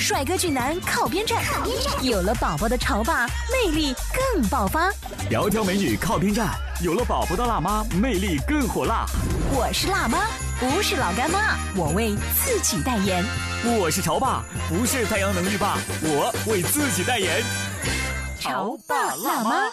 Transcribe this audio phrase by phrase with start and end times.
[0.00, 1.44] 帅哥俊男靠边站，
[2.02, 3.94] 有了宝宝的潮爸魅力
[4.32, 4.90] 更爆发。
[5.30, 9.04] 窈窕美女靠边站，有了宝宝的辣妈魅力更火辣。
[9.52, 10.26] 我是辣妈，
[10.58, 13.22] 不是老干妈，我为自己代言。
[13.78, 17.42] 我是潮爸，不是太阳能浴霸，我为自己代言。
[18.40, 19.70] 潮爸辣妈。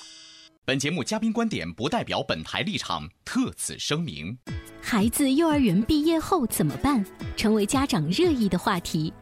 [0.65, 4.37] 本节目嘉宾观点不代表本台立场，特此声明。
[4.81, 7.03] 孩子幼儿园毕业后怎么办？
[7.37, 9.13] 成为家长热议的话题。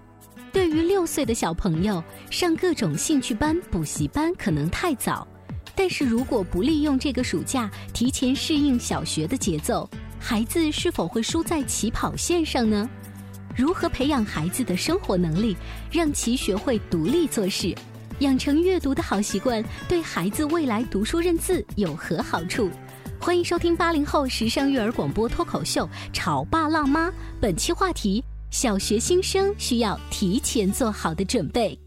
[0.56, 5.28] 对于六岁的小朋友，上各种兴趣班、补习班可能太早。
[5.75, 12.89] 但是如果不利用这个暑假提前适应小学的节奏，孩子是否会输在起跑线上呢？
[13.53, 15.58] 如何培养孩子的生活能力，
[15.92, 17.75] 让其学会独立做事，
[18.19, 22.69] 养成阅读的好习惯，对孩子未来读书认字有何好处？
[23.19, 27.09] 欢迎收听八零后时尚育儿广播脱口秀《潮爸辣妈》，
[27.42, 28.23] 本期话题。
[28.56, 31.78] 小学新生需要提前做好的准备。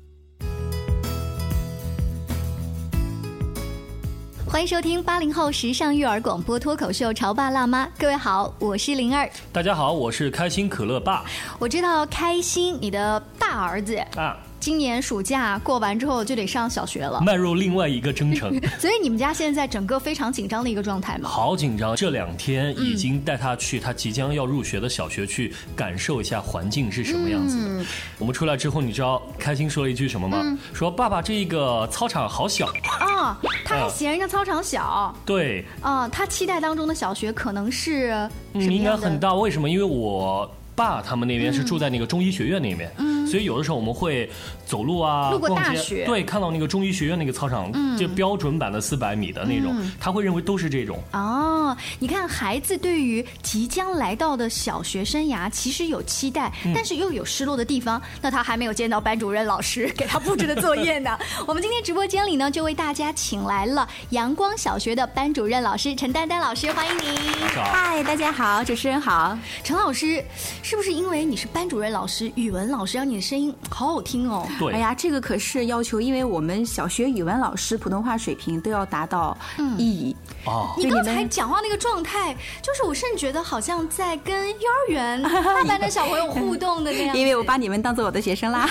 [4.47, 9.27] 欢迎收听八零后时尚育儿广播脱口秀《潮爸辣妈》，各位好，我是灵儿。
[9.51, 11.25] 大家好，我是开心可乐爸。
[11.59, 14.37] 我知道开心，你的大儿子啊。
[14.61, 18.51] 今年暑假过完之后就得上小学了，迈入另外一个征程。
[18.79, 21.29] 所以你们家现在整个非常紧张的一个状态吗？
[21.29, 27.85] 好紧张，这两天已经带他去他即将要入学的小学去感受一下环境是什么样子的。
[28.19, 30.59] 我们出来之后，你知道开心说了一句什么吗？
[30.75, 32.67] 说爸爸这个操场好小
[33.01, 35.15] 啊，他还嫌人家操场小。
[35.25, 39.35] 对啊，他期待当中的小学可能是应该很大。
[39.35, 39.71] 为什么？
[39.71, 40.51] 因为我。
[40.79, 42.89] 爸他们那边是住在那个中医学院那边，
[43.29, 44.29] 所以有的时候我们会
[44.67, 50.99] 走路啊，路过大学，对，看到那个中医学院那个操场，就标准版的四百米的那种，他会认为都是这种。
[51.13, 58.01] 哦，你看孩子对于即将来到的小学生涯，其实有期待，但是又有失落的地方。
[58.21, 61.19] 那他还没有见到班主任老师给他布置的作业呢。
[61.47, 67.13] 我们今天直播间里呢，就为大家请来了阳光小学的班主任老师陈丹丹老师，欢迎您。
[67.55, 70.25] 嗨，大家好，主持人好，陈老师。
[70.63, 74.47] 是不是因为你是班主任老师、语文老师，让你的声音好好听哦？
[74.61, 79.37] 对，哎呀，这个可是要求，因为我们小学语文老师普通话水平都要达到
[79.77, 80.17] 一乙。
[80.45, 87.17] 哦，你刚才讲话那个状态，就是我甚至觉得好像在跟幼儿园 大班的小朋友互动的那样。
[87.17, 88.69] 因为我把你们当做我的学生啦，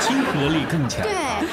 [0.00, 1.02] 亲和力更强。
[1.02, 1.12] 对，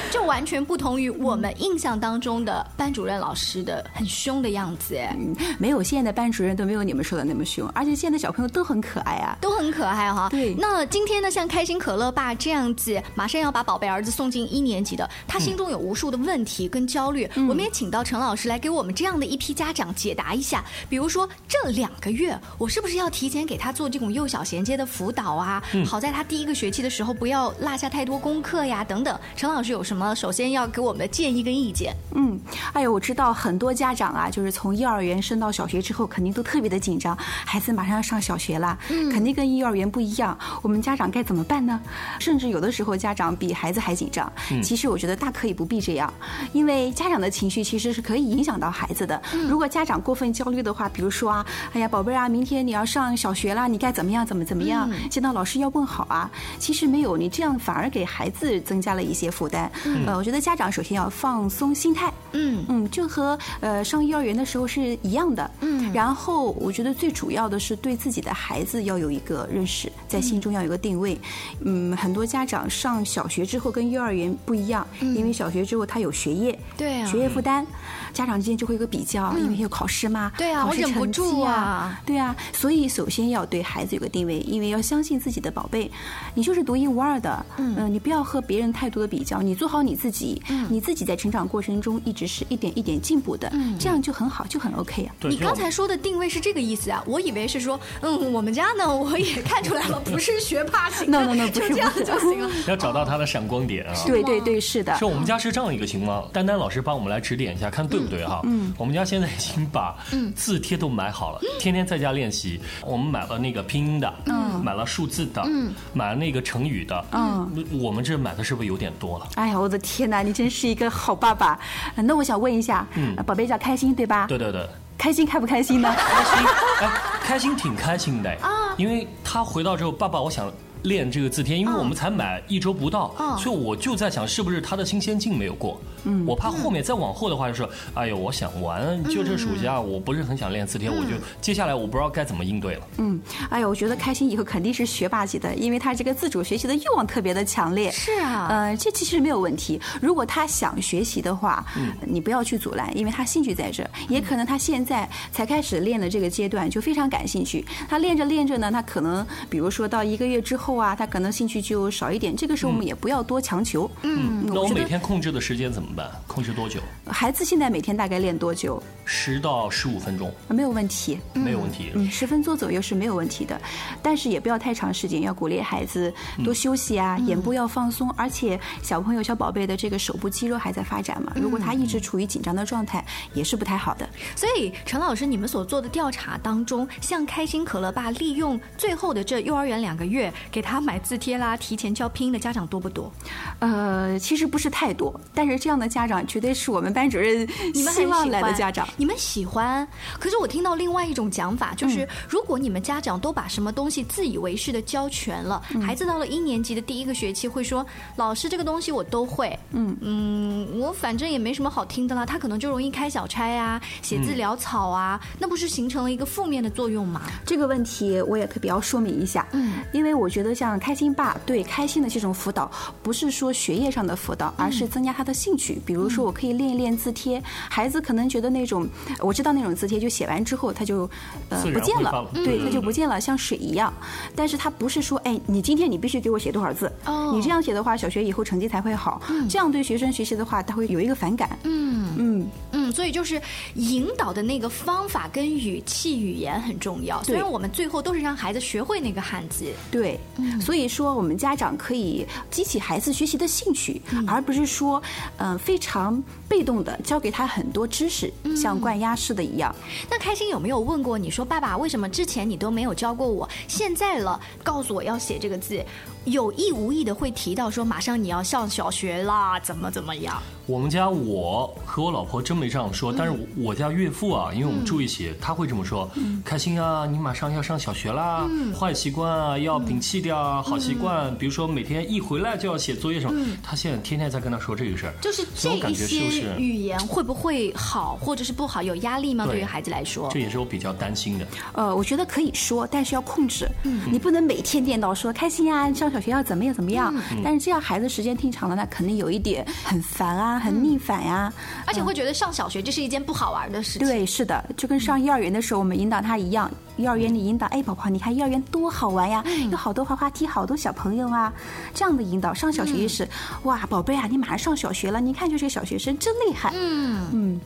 [0.09, 4.95] 就完全不同于我们印象当中的班主任老师的很凶的样子。
[4.95, 5.15] 哎，
[5.59, 9.55] 没有，现在的班主任都没有你们说的那么凶，而且现在小朋友都很可爱啊，都。
[9.55, 10.53] 很可爱哈，对。
[10.59, 17.29] 那今天呢，像开心可乐爸这样子，马上要把宝贝儿子送进一年级的，他心中有无数的问题跟焦虑。
[17.35, 20.61] 我们也请到陈老师来给我们这样的一批家长解答一下。
[20.89, 25.63] 比如说，这两个月我是不是要提前给他做这种幼小衔接的辅导啊？
[25.85, 29.17] 好在他第一个学期的时候不要落下太多功课呀，等等。
[29.37, 31.95] 陈老师有什么首先要给我们的建议跟意见？
[32.13, 32.37] 嗯，
[32.73, 38.77] 哎呦，我知道很多家长啊，就是从幼儿园升到小学之后，肯定都特别的紧张，孩子马上要上小学了，
[39.09, 39.45] 肯定跟。
[39.45, 41.79] 跟幼儿园不一样，我们家长该怎么办呢？
[42.19, 44.31] 甚至有的时候家长比孩子还紧张。
[44.63, 46.13] 其实我觉得大可以不必这样，
[46.53, 49.21] 因为家长的情绪其实是可以影响到孩子的。
[49.47, 54.25] 如果家长过分焦虑的话，比如说啊，哎呀，宝贝啊，明天你要上小学了，你该怎么样？
[54.25, 54.89] 怎么怎么样？
[55.09, 56.29] 见到老师要问好啊。
[56.59, 59.71] 其实没有，你这样反而给孩子增加了一些负担。
[60.05, 62.11] 呃，我觉得家长首先要放松心态。
[62.33, 65.49] 嗯嗯，就和呃上幼儿园的时候是一样的。
[65.61, 69.47] 嗯，然后我觉得最主要的是对自己的孩子要有一个。
[69.55, 71.17] 认识在心中要有个定位，
[71.61, 77.05] 嗯，很多家长上小学之后跟幼儿园不一样，因为小学之后他有学业，对啊。
[77.05, 77.65] 学业负担，
[78.13, 85.91] 家长之间就会有个比较，因为有考试嘛，啊，对啊考试我忍不住啊啊，对啊，所以首先要对孩子有个定位，因为要相信自己的宝贝，
[86.33, 90.65] 你就是独一无二的，嗯、你不要和别人太多的比较，你做好你自己，嗯。
[90.69, 95.15] 你自己在成长过程中一直是一点一点进步的，这样就很好，就很 OK 啊。
[95.21, 97.03] 你刚才说的定位是这个意思啊？
[97.05, 102.49] 我以为是说，嗯，我们家呢，我也看出来了，不是学霸型的 No, no, no，不是这样就行了。
[102.67, 103.93] 要找到他的闪光点啊。
[104.05, 108.41] 对对对，是的是，我们家是这样一个情况，丹丹老师帮我们来指点一下，看对不对哈？
[108.43, 109.95] 嗯，我们家现在已经把
[110.35, 112.59] 字帖都买好了，天天在家练习。
[112.85, 119.27] 我们买了那个拼音的，嗯，买了数字的，嗯，买了那个成语的，嗯，我们这买的是不是有点多了？
[119.35, 121.59] 哎呀，我的天哪，你真是一个好爸爸。
[121.95, 124.25] 呃那我想问一下，嗯宝贝叫开心对吧？
[124.27, 124.67] 对对对，
[124.97, 125.93] 开心开不开心呢？
[125.97, 126.47] 开心，
[126.81, 126.89] 哎，
[127.21, 130.51] 开心挺开心的啊，因为他回到之后，爸爸，我想。
[130.85, 135.79] 练这个字帖，因为我们才买一周不到，所以我就在想，是不是他的新鲜劲没有过？
[136.05, 141.11] 嗯，我怕后面再往后的话，就说，哎呦，我想玩，就这暑假我不是很想练字帖，我就
[141.41, 142.87] 接下来我不知道该怎么应对了。
[142.99, 147.91] 嗯，哎呦，我觉得开心以后肯定是学霸级的，因为他这个自主学习的欲望特别的强烈。
[147.91, 149.81] 是啊呃，这其实没有问题。
[149.99, 151.65] 如果他想学习的话，
[152.05, 153.89] 你不要去阻拦，因为他兴趣在这儿。
[154.07, 157.65] 也可能他现在才开始练的这个阶段就非常感兴趣。
[157.89, 162.35] 他练着练着呢，他可能比如说到一个月之后啊，他可能兴趣就少一点。
[162.35, 163.89] 这个时候我们也不要多强求。
[164.03, 166.09] 嗯，那我每天控制的时间怎么办？
[166.27, 166.79] 控制多久？
[167.07, 168.81] 孩子现在每天大概练多久？
[169.05, 171.19] 十到十五分钟，没有问题。
[171.33, 171.91] 没有问题。
[171.93, 173.59] 嗯，十分钟左右是没有问题的，
[174.01, 176.11] 但是也不要太长时间，要鼓励孩子
[176.43, 184.09] 多休息啊，眼部要放松，而且小朋友小宝贝的这个手部肌肉还在发展嘛，如果他一直处于紧张的状态，也是不太好的。
[184.35, 193.11] 所以，陈老师，你们所做的调查当中，像开心可乐爸利用最后的这幼儿园两个月给他买字帖啦、提前教拼音的家长多不多？
[193.59, 198.87] 呃，其实不是太多，但是这样的家长绝对是我们班主任你们很希望来的家长。
[198.97, 199.87] 你们喜欢。
[200.19, 207.85] 可是我听到另外一种讲法，嗯就是、如果你们家长都把什么东西自以为是的教全了，嗯孩子到了一年级的第一个学期会说
[208.17, 212.25] ：“老师，这个东西我都会。”嗯嗯，我反正也没什么好听的啦。
[212.25, 217.21] 他可能就容易开小差啊，写字潦草啊，那不是形成了一个负面的作用吗？
[217.45, 222.71] 这个问题我也特别要说明一下，嗯，因为我觉得像开心爸对开心的这种辅导，
[223.03, 225.81] 不是说学业上的辅导，而是增加他的兴趣。
[225.85, 228.87] 比如说，我可以练一练字帖，孩子可能觉得那种
[229.19, 231.09] 我知道那种字帖，就写完之后他就
[231.49, 233.93] 呃不见了了，对，嗯他就不见了，像水一样。
[234.35, 239.21] 但是他不是说，哎，你今天你必须给我写多少字，哦你这样写的话，小学以后成绩才会好。
[239.49, 241.57] 这样对学生学习的话，他会有一个反感。
[241.63, 242.47] 嗯嗯。
[242.71, 243.41] 嗯，所以就是
[243.75, 247.23] 引导的那个方法跟语气、语言很重要。
[247.23, 250.19] 虽然我们最后都是让孩子学会那个汉字，对，
[250.59, 255.01] 所以说我们家长可以激起孩子学习的兴趣，而不是说，
[255.37, 259.73] 嗯、非常被动的教给他很多知识，像灌鸭式的一样。
[260.09, 265.83] 那开心有没有问过你说，爸爸，为什么之前你都没有教过我，现在了告诉我要写这个字，
[266.25, 270.41] 有意无意的会提到说，马上你要上小学啦，怎么怎么样？
[270.65, 276.09] 我们家我和我老婆真没这样说，但是我我家岳父啊，因为我们住一起，他会这么说：
[276.43, 278.47] 开心啊，你马上要上小学啦，
[278.77, 286.55] 坏习惯啊要摒弃掉啊，好习惯，比如说每天一回来就要写作业什么，他现在天天在跟他说这个事儿，就是这一所以我感觉是不些是？
[286.59, 289.45] 语言会不会好，或者是不好，有压力吗？
[289.45, 291.47] 对对于孩子来说这，也是我比较担心的。
[291.73, 293.69] 呃，我觉得可以说，但是要控制。
[294.11, 297.13] 你不能每天念叨说开心啊，上小学要怎么样怎么样。
[297.43, 301.51] 但是这样孩子时间听长了，那肯定有一点很烦啊，很逆反呀、
[301.85, 304.07] 而且会觉得上小学这是一件不好玩的事情。
[304.07, 306.69] 对，是的，就跟上幼儿园的时候我们引导他一样。
[306.97, 311.51] 幼儿园里引导，哎，宝宝，你看幼儿园多好玩呀，有好多滑滑梯，好多小朋友啊，
[311.93, 312.53] 这样的引导。
[312.53, 313.27] 上小学也是，
[313.63, 316.71] 哇，宝贝啊，你马上上小学了，你看就是个小学生，真厉害。
[316.73, 317.59] 嗯嗯，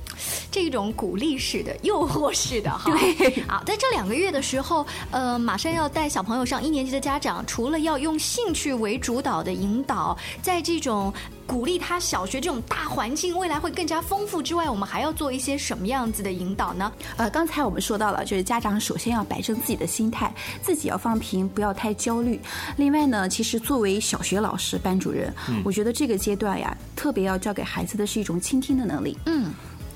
[0.51, 2.91] 这种鼓励式的、诱惑式的哈。
[2.91, 11.13] 对好，在这两个月的时候，呃，马上要带小朋友上一年级的家长，除了要用兴趣为主导的引导，在这种
[11.45, 16.91] 鼓励他小学这种大环境未来会更加丰富之外，我们还要做一些什么样子的引导呢？
[17.17, 22.39] 呃，刚才我们说到了，就是家长首先要摆正自己的心态，自己要放平，不要太焦虑。
[22.77, 25.33] 另外呢，其实作为小学老师、班主任，
[25.63, 29.51] 我觉得这个阶段呀，特别要教给孩子的是一种倾听的能力，嗯。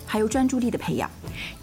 [0.05, 1.09] 还有专注力的培养。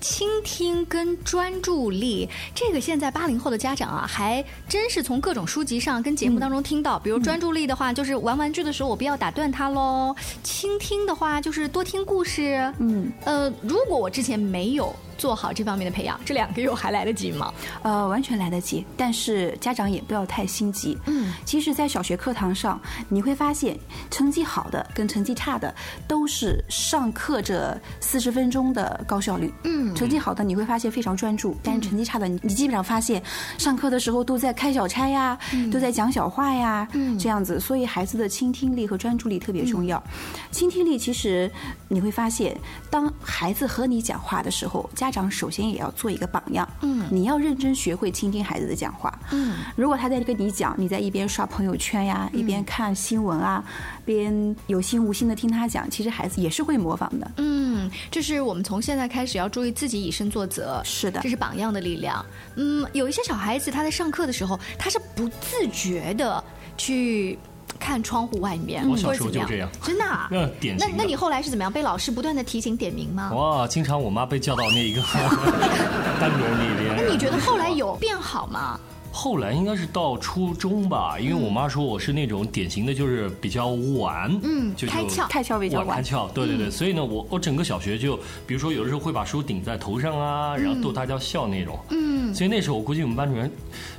[0.01, 6.99] 倾听跟专注力，这个现在八零后的家长啊，还真是从各种书籍上跟节目当中听到。
[6.99, 10.13] 比如专注力的话，就是玩玩具的时候我不要打断他喽；
[10.43, 12.75] 倾听的话，就是多听故事。
[12.79, 16.19] 嗯，呃，如果我之前没有做好这方面的培养？
[16.25, 17.53] 这两个月还来得及吗？
[17.83, 20.97] 呃，完全来得及，但是家长也不要太心急。
[21.05, 23.79] 嗯，其实，在小学课堂上，你会发现
[24.11, 25.75] 成绩好的跟成绩差的
[26.09, 29.53] 都是上课这四十分钟的高效率。
[29.65, 33.23] 嗯，成绩好的你会发现非常专注，但是成绩差的，你你基本上发现
[33.59, 35.39] 上课的时候都在开小差呀，
[35.71, 37.61] 都在讲小话呀，嗯这样子。
[37.61, 40.03] 所以孩子的倾听力和专注力特别重要。
[40.51, 41.51] 倾听力其实
[41.89, 42.59] 你会发现，
[42.89, 46.69] 当孩子和你讲话的时候，家长首先也要做一个榜样。
[46.83, 49.13] 嗯，你要认真学会倾听孩子的讲话。
[49.33, 53.65] 嗯，如果他在跟你讲，你在一边刷朋友圈呀，一边看新闻啊，
[54.05, 57.31] 边有心无心的听他讲，其实孩子也是会模仿的。
[57.39, 60.81] 嗯，这是我们从现在开始要注意自己以身作则。
[60.85, 62.25] 是的这是榜样的力量。
[62.57, 66.43] 嗯，有一些小孩子他在上课的时候，他是不自觉的
[66.77, 67.39] 去
[67.81, 70.29] 看窗户外面，我小时候就这样真的、啊？
[70.31, 71.73] 那典型那那你后来是怎么样？
[71.73, 73.33] 被老师不断的提醒点名吗？
[73.33, 75.01] 哇，经常我妈被叫到那一个
[76.21, 76.95] 单元里边。
[76.97, 78.79] 那你觉得后来有变好吗？
[79.13, 85.97] 后来应该是到初中吧，因为我妈说我是那种典型的，就是比较晚，嗯就就开窍开窍比较晚。
[85.97, 93.51] 开窍，对对对，所以呢，我我整个小学就，比如说有的时候会把书顶在头上啊，然后逗大家笑那种，嗯，所以那时候我估计我们班主任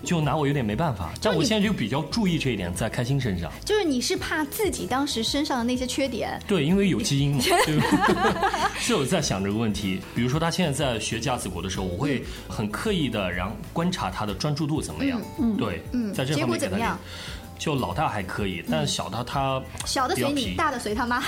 [0.03, 8.70] 就拿我有点没办法，但我现在就比较注意这一点，在开心身上，就是你是怕自己当时身上的那些缺点，对，因为有基因嘛， 对吧？
[8.80, 15.22] 是有在想这个问题，比如说他现在在学架子鼓的时候，我会很刻意的，然后观察他的专注度怎么样，
[15.58, 16.98] 对，嗯在这结果怎么样？
[17.60, 21.22] 就老大还可以，但小的他小的随你，大的随他妈。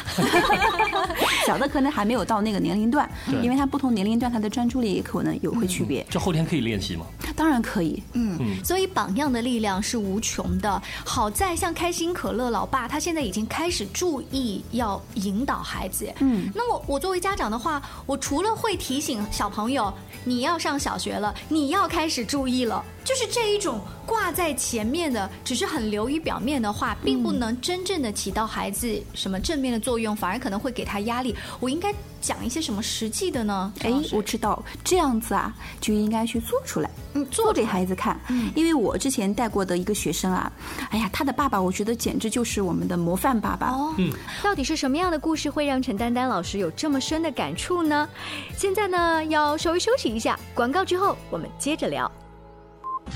[1.45, 3.07] 小的可能还没有到那个年龄段，
[3.43, 6.03] 因为他不同年龄段他的专注力也可能有会区别。
[6.09, 7.05] 这后天可以练习吗？
[7.35, 10.81] 当然可以，嗯，所以榜样的力量是无穷的。
[11.05, 16.11] 好在像开心可乐老爸，他现在已经开始注意要引导孩子。
[16.19, 31.35] 嗯，那我我作为家长的话，我除了会提醒小朋友你要上小学了，你要开始注意了，就是这一种挂在前面的，只是很流于表面的话，并不能真正的起到孩子什么正面的作用，反而可能会给他压力。
[31.59, 33.73] 我应该讲一些什么实际的呢？
[33.81, 38.17] 哎张老，师我知道这样子啊，就应该去做出来，嗯做给孩子看。
[38.29, 40.49] 嗯因为我之前带过的一个学生啊，
[40.89, 43.71] 哎呀，他的爸爸我觉得简直就是我们的模范爸爸。
[43.71, 43.93] 哦，
[44.41, 48.07] 到底是什么样的故事会让陈丹丹老师有这么深的感触呢？
[48.55, 52.09] 现在呢，要稍微休息一下，广告之后我们接着聊。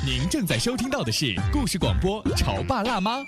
[0.05, 3.19] 您正在收听到的是故事广播《潮爸辣妈》。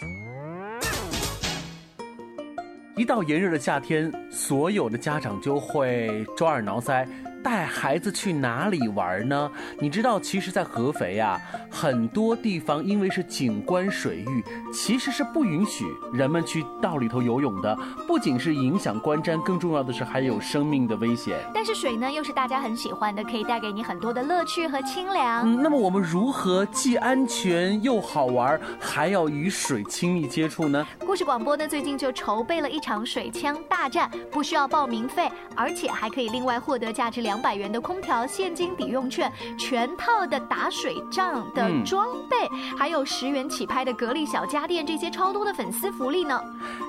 [2.99, 7.07] 一到炎热的夏天，所有的家长就会抓耳挠腮，
[7.43, 9.51] 带孩子去哪里玩呢？
[9.79, 14.43] 你知道，其实，在合肥呀、很多地方因为是景观水域，
[14.73, 17.77] 其实是不允许人们去到里头游泳的。
[18.07, 21.39] 不仅是影响观瞻，更重要的是还有生命的危险。
[21.53, 25.43] 但是水呢，又是大家很喜欢的，可以带给你很多的乐趣和清凉。
[25.45, 30.85] 嗯，那么我们如何既安全又好玩，还要与水亲密接触呢？
[30.99, 42.35] 故事广播呢，最近就筹备了一场水枪大战，不需要报名费，而且还可以另外获得价值两百元的空调现金抵用券，全套的打水仗的嗯装备，
[42.75, 46.41] 还有十元起拍的格力小家电，这些超多的粉丝福利呢。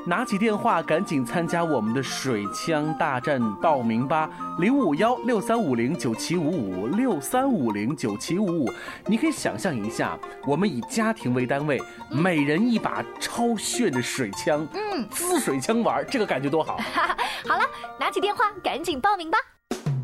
[0.06, 4.30] 拿起电话，赶紧参加我们的水枪大战报名吧！
[4.58, 8.72] 零五幺六三五零九七五五六三五零九七五五，
[9.04, 11.78] 你可以想象一下，我们以家庭为单位，
[12.10, 16.78] 每人一把超炫的水枪，嗯，滋水枪玩，这个感觉多好！
[17.46, 17.64] 好了，
[17.98, 19.36] 拿起电话赶紧报名吧。《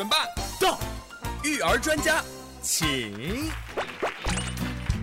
[0.00, 0.16] 准爸
[0.58, 0.80] 到，
[1.44, 2.24] 育儿专家
[2.62, 3.12] 请。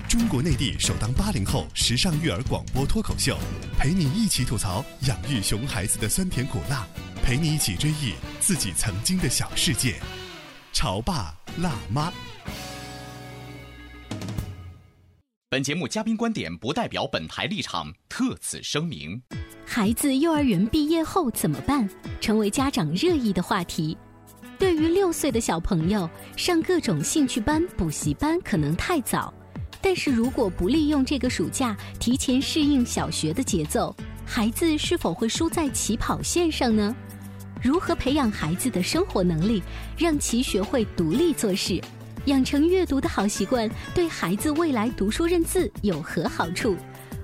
[0.10, 3.38] 中国内地首档八零后时尚育儿广播脱口秀，
[3.78, 6.84] 陪你一起吐槽养育熊孩子的酸甜苦辣，
[7.22, 10.00] 陪你一起追忆自己曾经的小世界。
[10.74, 12.12] 潮爸辣妈。
[15.52, 19.22] 本节目嘉宾观点不代表本台立场，特此声明。
[19.64, 21.88] 孩子幼儿园毕业后怎么办？
[22.20, 23.96] 成为家长热议的话题。
[24.60, 29.32] 对于六岁的小朋友，上各种兴趣班、补习班可能太早，
[29.82, 33.96] 但是如果不利用这个暑假提前适应小学的节奏，
[34.26, 36.96] 孩子是否会输在起跑线上呢？
[37.62, 39.62] 如何培养孩子的生活能力，
[39.96, 41.80] 让其学会独立做事，
[42.26, 46.76] 养成阅读的好习惯，对孩子未来读书认字有何好处？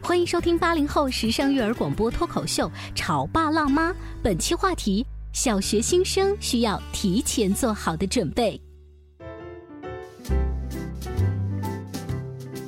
[0.04, 3.90] 欢迎收听八零后时尚育儿广播脱口秀《潮爸辣妈》，
[4.22, 8.62] 本期话题：小学新生需要提前做好的准备。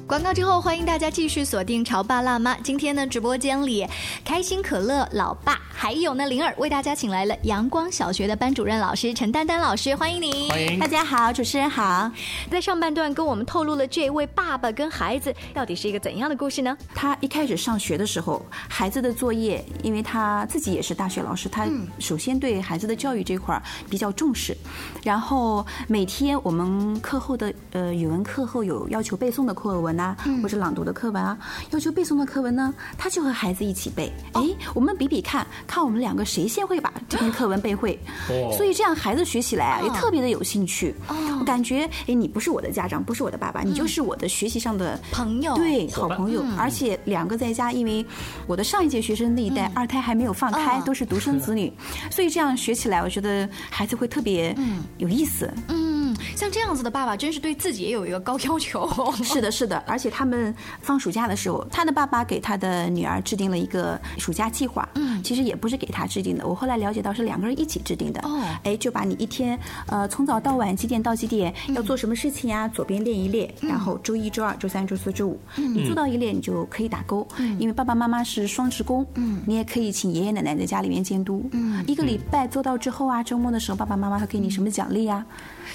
[0.08, 2.54] 广告之后，欢迎大家继续锁定《潮爸辣妈》。
[2.64, 3.88] 今天呢，直播间里，
[4.24, 10.48] 开心可乐老爸还有呢灵儿为大家请来了阳光小学的班主任老师陈丹丹老师，欢迎你！
[10.52, 12.12] 欢迎大家好，主持人好。
[12.52, 16.78] 在上半段跟我们透露了这位爸爸跟孩子到底是一个怎样的故事呢？
[16.94, 24.56] 他一开始上学的时候，孩子的作业，因为他自己也是大学老师，他首先对孩子的教育这块儿比较重视。
[25.04, 31.38] 然后每天我们课后的呃语文课后有要求背诵的课文呐、或者朗读的课文啊，
[31.72, 34.12] 要求背诵的课文呢，他就和孩子一起背。
[34.34, 34.42] 哎，
[34.74, 37.98] 我们比比看，看我们两个谁先会把这篇课文背会。
[38.30, 40.94] 哦 所以这样孩子学起来啊，也特别的有兴趣。
[41.08, 46.44] 哦我感觉，哎，你不是我的家长，不是我的爸爸，你就是我的学习上的朋友对，好朋友。
[46.58, 48.06] 而且两个在家，因为
[48.48, 51.72] 我的上一届学生那一代二胎还没有放开，哦都是独生子女，
[52.10, 54.56] 所以这样学起来，我觉得孩子会特别
[54.98, 55.52] 有意思。
[55.68, 55.95] 嗯，
[56.36, 58.90] 像这样子的爸爸，真是对自己也有一个高要求。
[59.24, 64.88] 是的，是的，而且他们放暑假的时候，他的爸爸给他的女儿制定了一个暑假计划。
[64.96, 68.20] 嗯，其实也不是给他制定的，我后来了解到是两个人一起制定的。
[68.22, 77.26] 哦哎，就把你一天呃从早到晚几点到几点要做什么事情呀，左边列一列，然后周一、周二、周三、周四、周五，你做到一列你就可以打勾。
[77.60, 81.48] 因为爸爸妈妈是双职工，嗯，你也可以请爷爷奶奶在家里面监督。
[81.52, 85.26] 嗯，一个礼拜做到之后啊，周末的时候爸爸妈妈会给你什么奖励啊？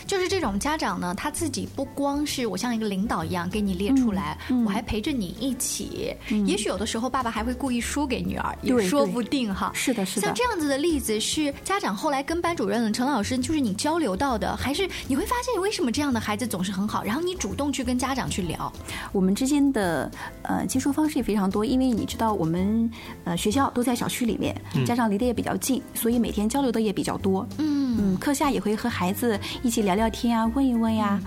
[0.06, 6.14] 就是这种家长呢，他自己不光是我像一个领导一样给你列出来，嗯我还陪着你一起。
[6.46, 9.70] 也许有的时候爸爸还会故意输给女儿，也对说不定哈。
[9.74, 10.34] 是的，是的像。
[10.34, 18.72] 这样子的例子是家长后来跟班主任陈老师，就是你交流到的，还是你会发现为什么这样的孩子总是很好，然后你主动去跟家长去聊。
[19.12, 20.10] 我们之间的
[20.42, 22.90] 呃接触方式也非常多，因为你知道我们
[23.24, 24.54] 呃学校都在小区里面，
[24.86, 27.46] 家长离得也比较近，所以每天交流的也比较多。
[27.58, 31.20] 嗯，嗯，课下也会和孩子一起聊聊天啊，问一问呀。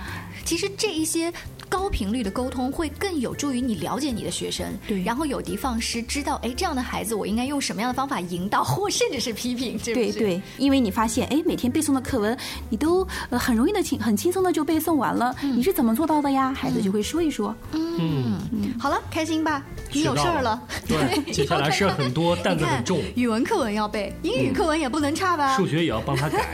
[0.45, 1.31] 其实这一些
[1.69, 12.37] 高频率的沟通会更有助于你了解你的学生，对然后有的放矢，知道哎这样的孩子我应该用什么样的方法引导，或甚至是批评，对不对对，因为你发现，哎，每天背诵的课文，
[12.69, 16.53] 你都呃很容易的轻很轻松的就背诵完了，你是怎么做到的呀？
[16.53, 17.55] 孩子就会说一说。
[17.71, 18.37] 嗯，
[18.77, 19.63] 好了，开心吧？
[19.93, 20.61] 你有事儿了。
[20.85, 25.55] 对，接下来事儿很多， 担子很重，语文课文要背，英语课文也不能差吧？
[25.55, 26.45] 数学也要帮他改。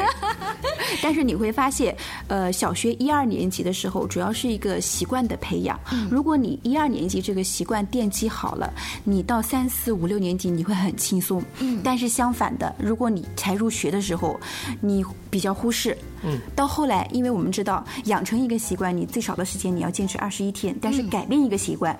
[1.01, 1.95] 但是你会发现，
[2.27, 5.79] 呃，小学一二年级的时候，主要是一个习惯的培养。
[6.09, 8.73] 如果你一二年级这个习惯奠基好了，
[9.03, 11.43] 你到三四五六年级你会很轻松。
[11.59, 11.81] 嗯。
[11.83, 14.39] 但是相反的，如果你才入学的时候，
[14.81, 15.97] 你比较忽视。
[16.23, 16.39] 嗯。
[16.55, 21.97] 到后来，因为我们知道，养成一个习惯，你最少的时间你要坚持二十一天，但是改变一个习惯。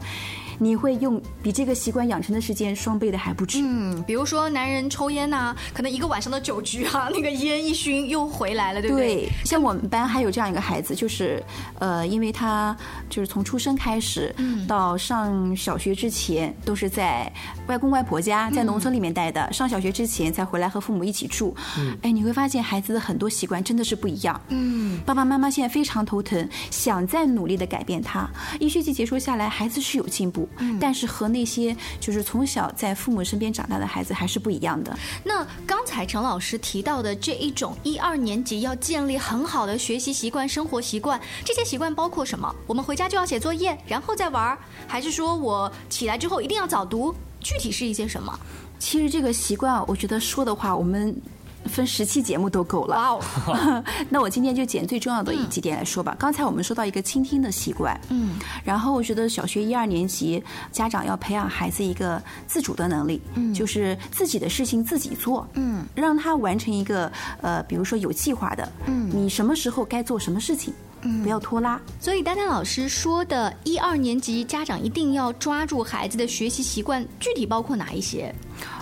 [0.60, 3.60] 你会用比这个习惯养成的时间双倍的还不止。
[3.63, 9.15] 嗯，比如说男人抽烟呐、可能一个晚上的酒局啊，那个烟一熏又回来了，对不对？
[9.15, 11.41] 对，像我们班还有这样一个孩子，就是
[11.80, 12.76] 呃，因为他
[13.10, 14.36] 就是从出生开始
[14.67, 17.32] 到上小学之前，都是在
[17.67, 19.52] 外公外婆家，在农村里面待的。
[19.54, 21.56] 上小学之前才回来和父母一起住。
[22.02, 24.39] 哎，你会发现孩子的很多习惯真的是不一样。
[24.50, 28.30] 嗯，爸爸妈妈现在非常头疼，想再努力的改变他。
[28.60, 30.49] 一学期结束下来，孩子是有进步，
[30.80, 34.98] 但是和那些就是从小在父母身边长大的孩子还是不一样的。
[35.24, 42.54] 那刚才陈老师提到的这一种一二年级要建立很好的学习习惯、生活习惯，这些习惯包括什么？
[42.68, 44.58] 我们回家就要写作业，然后再玩儿，
[44.88, 47.14] 还是说我起来之后一定要早读？
[47.40, 48.38] 具体是一些什么？
[48.80, 51.16] 其实这个习惯，我觉得说的话，我们
[51.65, 52.95] 分十期节目都够了。
[52.95, 56.15] 哇哦， 那我今天就捡最重要的几点来说吧。
[56.19, 71.80] 刚才我们说到一个倾听的习惯，嗯，然后我觉得小学一二年级家长要培养孩子一个自主的能力，嗯，就是自己的事情自己做，嗯，让他完成一个呃，比如说有计划的，嗯，你什么时候该做什么事情，嗯，不要拖拉。
[72.00, 78.34] 所以丹丹老师说的一二年级家长一定要抓住孩子的学习习惯，具体包括哪一些？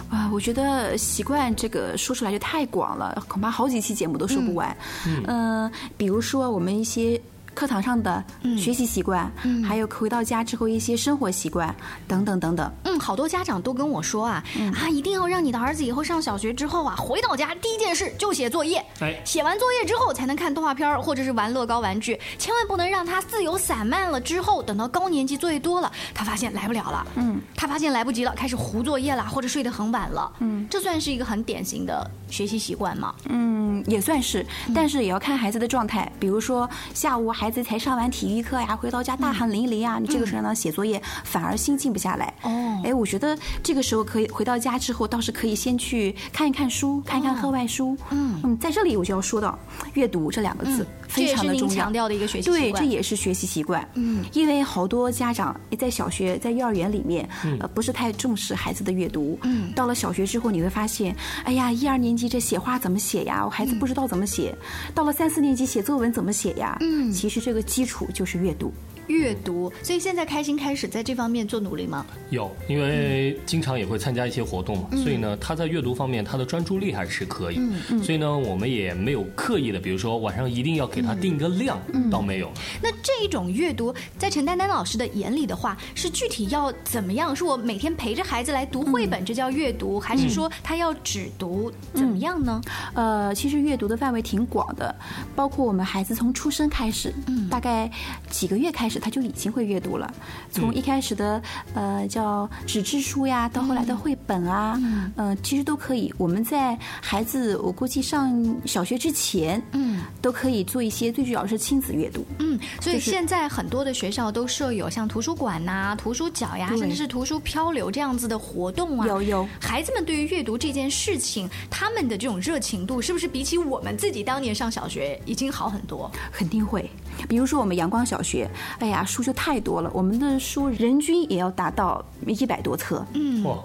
[0.10, 4.76] 啊，我觉得习惯这个说出来就太广了，恐怕好几期节目都说不完。
[5.06, 5.24] 嗯、
[5.63, 7.20] 呃，比如说我们一些
[7.58, 8.24] 课堂上的
[8.56, 9.32] 学习习惯，
[9.67, 11.76] 还有回到家之后一些生活习惯
[12.08, 12.72] 等等等等。
[12.84, 14.43] 嗯，好多家长都跟我说啊，
[14.80, 19.20] 啊，一定要让你的儿子以后上小学之后啊，回到家第一件事就写作业，哎。
[19.26, 33.15] 写完作业之后才能看动画片儿或者是玩乐高玩具，千万不能让他自由散漫了之后，等到高年级作业多了，他发现来不了了，嗯，他发现来不及了，开始糊作业了，或者睡得很晚了，嗯，这算是一个很典型的学习习惯吗？
[33.30, 36.12] 嗯，也算是，但是也要看孩子的状态。
[36.20, 42.34] 比如说下午孩子才上完体育课呀，回到家大汗淋漓啊，你这个时候让他写作业，反而心静不下来。
[42.42, 47.98] 哦哎，我觉得这个时候可以回到家之后，倒是可以先去看一看书，看一看课外书。
[48.10, 49.58] 嗯嗯，在这里我就要说到
[49.94, 51.94] 阅读这两个字，非常的重要强。
[51.94, 53.88] 调的一个学习习惯对，这也是学习习惯。
[53.94, 57.28] 嗯，因为好多家长在小学、在幼儿园里面，
[57.62, 59.40] 呃，不是太重视孩子的阅读。
[59.44, 63.42] 嗯到了小学之后，你会发现，哎呀，一二年级这写话怎么写呀？
[63.46, 64.54] 我孩子不知道怎么写。
[64.94, 66.78] 到了三四年级写作文怎么写呀？
[66.82, 68.73] 嗯其实这个基础就是阅读。
[69.08, 72.06] 阅读，所以现在开心开始在这方面做努力吗？
[72.30, 77.58] 有，因为经常也会参加一些活动嘛，所以呢，他在阅读方面他的专注力还是可以。
[77.58, 81.80] 嗯嗯所以呢，我们也没有刻意的，比如说晚上一定要给他定一个量，
[82.12, 82.52] 倒没有。
[82.82, 87.36] 那这一种阅读，在陈丹丹老师的眼里的话，是具体要怎么样？
[87.36, 92.62] 是我每天陪着孩子来读绘本，这叫阅读，还是说他要只读，怎么样呢？
[92.93, 94.93] 呃，其实阅读的范围挺广的，
[95.36, 97.89] 包括我们孩子从出生开始，嗯大概
[98.30, 100.14] 几个月开始他就已经会阅读了。
[100.52, 101.42] 从一开始的
[101.74, 106.14] 呃叫纸质书呀，到后来的绘本啊，嗯、呃，其实都可以。
[106.18, 112.26] 我们在孩子我估计上小学之前，嗯，都可以做一些，最主要是亲子阅读。
[112.40, 119.08] 嗯，所以现在很多的学校都设有像图书馆呐、图书角呀，甚至是图书漂流这样子的活动啊。
[119.08, 126.12] 有有孩子们对于阅读这件事情，他们的这种热情度，是不是比起我们自己当年上小学已经好很多？
[126.32, 126.90] 肯定会。
[127.28, 133.06] 比如说我们阳光小学，哎呀，书就太多了，我们的书人均也要达到一百多册。
[133.13, 133.58] 嗯，哇，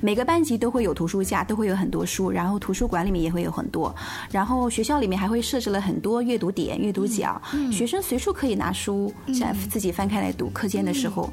[0.00, 3.94] 每个班级都会有图书架，都会有很多书，然后图书馆里面也会有很多，
[4.30, 7.40] 然后学校里面还会设置了很多阅读点、阅读角，
[7.72, 10.50] 学生随处可以拿书，在自己翻开来读。
[10.50, 11.28] 课间的时候，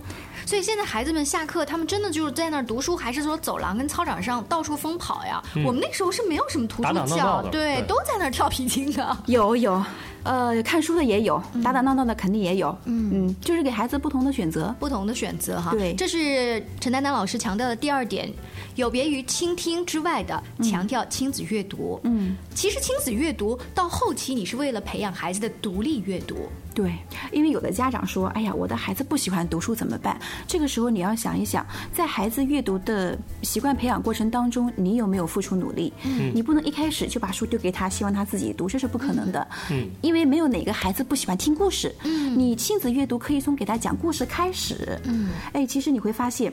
[0.45, 5.41] 所以现在孩子们下课，他们真的就是在那儿读书，还是说走廊跟操场上到处疯跑呀？
[5.65, 7.88] 我们那时候是没有什么图书打打闹角，闹对，对。
[7.88, 9.17] 都在那儿跳皮筋的。
[9.27, 9.84] 有有，
[10.24, 14.76] 呃，看书的也有，打打闹闹的肯定也有，嗯嗯就是给孩子不同的选择。
[14.80, 18.32] 不同的选择哈，对这是陈丹丹老师强调的第二点，
[18.76, 22.00] 有别于倾听之外的强调亲子阅读。
[22.04, 26.36] 嗯，其实亲子阅读到后期，你是为了培养孩子的独立阅读。
[26.74, 26.96] 对，
[27.34, 35.92] 因为有的家长说：“哎呀，我的孩子不喜欢读书怎么办？”这个时候你要想一想，在孩子阅读的习惯培养过程当中，你有没有付出努力？
[36.06, 39.46] 嗯，你不能一开始就把书丢给他，希望他自己读，这是不可能的。
[39.70, 41.93] 嗯，因为没有哪个孩子不喜欢听故事。
[42.04, 45.00] 嗯，你亲子阅读可以从给他讲故事开始。
[45.06, 46.52] 嗯，哎，其实你会发现，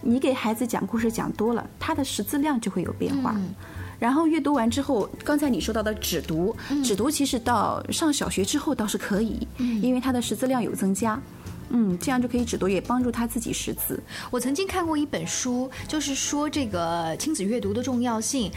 [0.00, 3.32] 你给孩子讲故事讲多了，他的识字量就会有变化。
[3.36, 3.54] 嗯
[3.98, 11.18] 然后阅读完之后，刚才你说到的只读，只读其实到上小学之后倒是可以，嗯因为他的识字量有增加。
[11.70, 13.98] 嗯，这样就可以只读，也帮助他自己识字。
[14.30, 18.52] 我曾经看过一本书，就是说这个亲子阅读的重要性。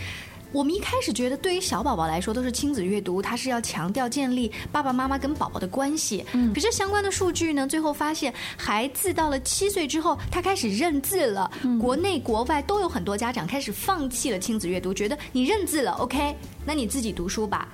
[0.51, 6.25] 我们一开始觉得，对于小宝宝来说，都是亲子阅读，它是要强调建立爸爸妈妈跟宝宝的关系。
[6.33, 11.49] 嗯，可是相关的数据呢，最后发现，孩子到了七岁之后，他开始认字了。
[11.79, 16.35] 国内国外都有很多家长开始放弃了亲子阅读，觉得你认字了，OK，
[16.65, 17.67] 那你自己读书吧。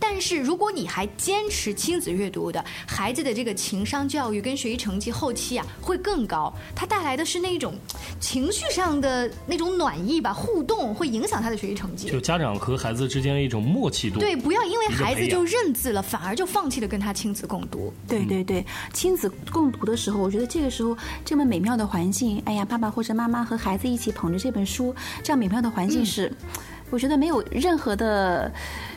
[0.00, 7.74] 但是如果你还坚持亲子阅读的，孩子的这个情商教育跟学习成绩后期啊会更高，它带来的是那种
[8.18, 12.18] 情绪上的那种暖意吧，互动会影响他的学习成绩就。
[12.18, 14.18] 家长和孩子之间的一种默契度。
[14.18, 17.92] 对，不要因为孩子就认字了，反而就放弃了跟他亲子共读。
[18.08, 26.32] 对对对，亲子共读的时候，我觉得这个时候这么美妙的环境，哎呀，爸爸或者妈妈和孩子一起捧着这本书，这样美妙的环境是，
[26.90, 28.50] 我觉得没有任何的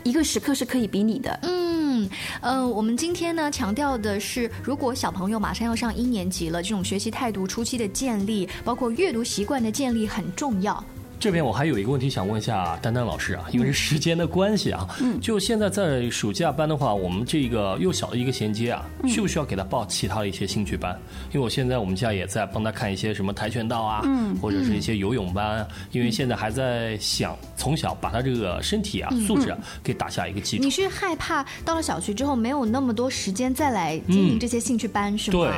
[0.03, 1.39] 一个时刻是可以比拟的。
[1.43, 2.09] 嗯，
[2.41, 10.83] 呃，我们今天呢强调的是，如果小朋友马上要上一年级了，这种学习态度初期的建立，包括阅读习惯的建立很重要。
[11.23, 20.99] 这边我还有一个问题想问一下丹丹老师啊，因为是时间的关系啊，嗯，就现在在暑假班的话，我们这个幼小的一个衔接啊，需不需要给他报其他的一些兴趣班？
[21.31, 30.69] 因为我现在我们家也在帮他看一些什么跆拳道啊，嗯，或者是一些游泳班啊，因为现在还在想从小把他这个身体啊素质啊给打下一个基础你。
[30.69, 35.39] 是害怕到了小学之后没有那么多时间再来经营这些兴趣班，是吗？
[35.39, 35.49] 对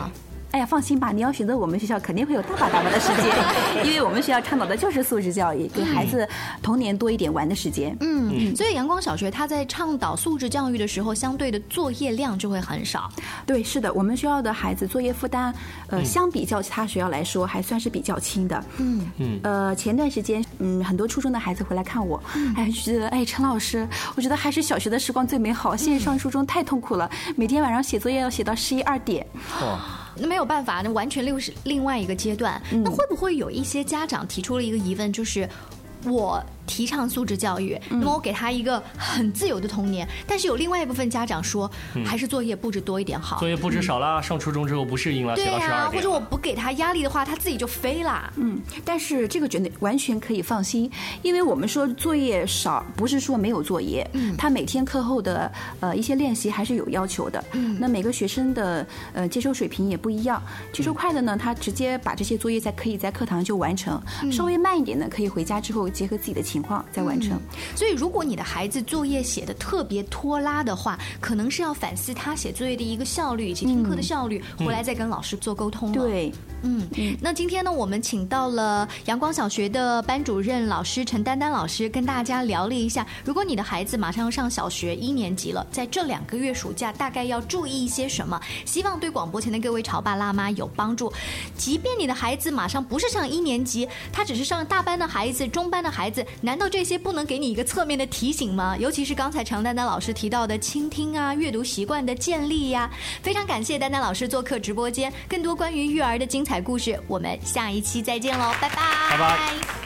[0.55, 3.25] 哎呀，放心吧，你要选择我们学校，肯定会有大把大把的时间，
[3.83, 6.25] 因为我们学校倡导的就是素质教育，给孩子
[6.61, 7.93] 童年多一点玩的时间。
[7.99, 13.11] 嗯，所以阳光小学它在倡导素质教育的时候，相对的作业量就会很少。
[13.45, 15.53] 对，是的，我们学校的孩子作业负担，
[15.87, 18.63] 呃，相比较其他学校来说，还算是比较轻的。
[18.77, 22.17] 嗯嗯呃，前段时间，嗯，很多初中的孩子回来看我，
[22.55, 29.27] 哎，就觉得，哎，陈老师，我觉得还是小学的时光最美好，现在上初中太痛苦了，每天晚上写作业要写到十一二点。
[29.59, 29.77] 哦，
[30.17, 32.61] 那没有办法，那完全又是另外一个阶段。
[32.71, 35.47] 那会不会有一些家长提出了一个疑问，就是
[36.05, 41.69] 我提倡素质教育，那么我给他一个很自由的童年，但是有另外一部分家长说，
[42.05, 43.39] 还是作业布置多一点好。
[43.39, 43.49] 作。
[43.49, 45.91] 业布置少啦，上初中之后不适应了，对写到十呀、二。
[45.91, 48.31] 或者我不给他压力的话，他自己就飞啦。
[48.37, 50.89] 嗯，但是这个绝对完全可以放心，
[51.21, 60.41] 因为我们说作业少，不是说没有作业，嗯，他每天课后的呃一些练习还是有要求的，嗯，那每个学生的呃接收水平也不一样，
[60.73, 64.01] 接收快的呢，他直接把这些作业在可以在课堂就完成，
[64.31, 67.37] 稍微慢一点的，可以回家之后结合自己的情况再完成。
[67.75, 76.01] 所以，如果你的孩子作业写的特别拖拉的话，可能是要反思他写作业的一个效率以及听课的效率，回来再跟老师做沟通了。
[76.01, 76.87] 对，嗯，
[77.19, 88.39] 那今天呢，我们请到了阳光小学的班主任老师陈丹丹老师，跟大家聊了一下，如果你的孩子马上要上小学一年级了，在这两个月暑假大概要注意一些什么？
[88.65, 91.11] 希望对广播前的各位潮爸辣妈有帮助。
[91.57, 98.77] 即便你的孩子马上不是上一年级，他只是上大班的孩子、中班的孩子，难道这些不能给你一个侧面的提醒吗？
[98.77, 102.89] 尤其是刚才常丹丹老师提到的倾听啊、阅读习惯的建立呀、
[103.23, 108.75] 非常感谢丹丹老师做客直播间，更多关于育儿的精彩故事，我们下一期再见喽，拜拜，
[109.09, 109.84] 拜拜。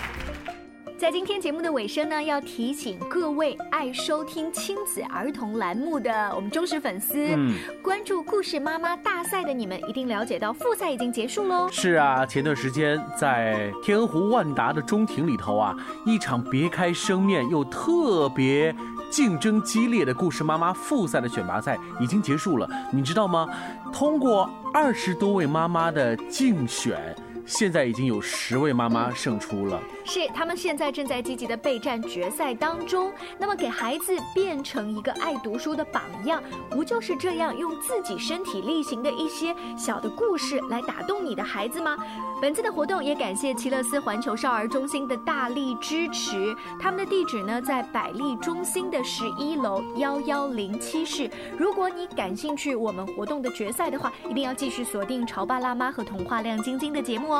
[0.99, 11.69] 在今天节目的尾声呢，要提醒各位爱收听亲子儿童栏目的我们忠实粉丝，嗯关注故事妈妈大赛的你们一定了解到复赛已经结束喽。
[11.71, 15.73] 是啊，前段时间在天鹅湖万达的中庭里头啊，
[16.05, 18.75] 一场别开生面又特别
[19.09, 22.69] 竞争激烈的故事妈妈复赛的选拔赛已经结束了。
[22.91, 23.47] 你知道吗？
[23.93, 27.15] 通过二十多位妈妈的竞选，
[27.49, 29.81] 现在已经有十位妈妈胜出了。
[30.05, 33.11] 是，他们现在正在积极的备战决赛当中。
[33.39, 41.97] 那么，给孩子变成一个爱读书的榜样，不就是这样用自己身体力行的一些小的故事来打动你的孩子吗？
[42.41, 46.55] 本次的活动也感谢奇乐斯环球少儿中心的大力支持。
[46.79, 51.29] 他们的地址呢在百丽中心的十一楼幺幺零七室。
[51.57, 57.38] 如果你感兴趣我们活动的决赛的话，一定要继续锁定潮爸辣妈和童话亮晶晶的节目哦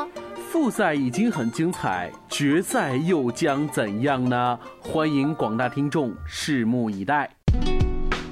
[0.50, 4.58] 复赛已经很精彩，决赛又将怎样呢？
[4.80, 7.30] 欢迎广大听众拭目以待。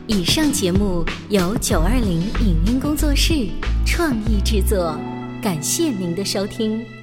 [0.06, 3.48] 以上节目由九二零影音工作室
[3.86, 4.98] 创意制作，
[5.42, 6.97] 感谢您的收听。